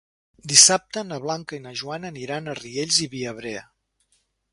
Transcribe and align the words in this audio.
Dissabte 0.51 1.03
na 1.09 1.19
Blanca 1.25 1.55
i 1.59 1.59
na 1.65 1.73
Joana 1.81 2.11
aniran 2.13 2.47
a 2.47 2.57
Riells 2.61 2.99
i 3.05 3.09
Viabrea. 3.13 3.63